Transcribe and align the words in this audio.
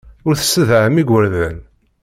Ur 0.27 0.33
tessedhamt 0.35 1.01
igerdan. 1.01 1.57